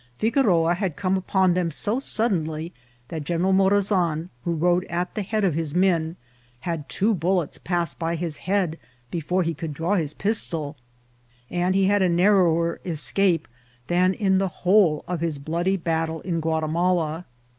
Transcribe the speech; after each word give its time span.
Figoroa 0.17 0.73
had 0.73 0.95
come 0.95 1.15
upon 1.15 1.53
them 1.53 1.69
so 1.69 1.99
suddenly, 1.99 2.73
that 3.09 3.23
General 3.23 3.53
Morazan, 3.53 4.29
who 4.43 4.55
rode 4.55 4.83
at 4.85 5.13
the 5.13 5.21
head 5.21 5.43
of 5.43 5.53
his 5.53 5.75
men, 5.75 6.15
had 6.61 6.89
two 6.89 7.13
bullets 7.13 7.59
pass 7.59 7.93
by 7.93 8.15
his 8.15 8.37
head 8.37 8.79
before 9.11 9.43
he 9.43 9.53
could 9.53 9.75
draw 9.75 9.93
his 9.93 10.15
pistol, 10.15 10.75
and 11.51 11.75
he 11.75 11.85
had 11.85 12.01
a 12.01 12.09
narrower 12.09 12.79
escape 12.83 13.47
than 13.85 14.15
in 14.15 14.39
the 14.39 14.49
whole1 14.65 15.03
of 15.07 15.21
his 15.21 15.37
bloody 15.37 15.77
battle 15.77 16.21
in 16.21 16.39
Guatimala. 16.41 17.25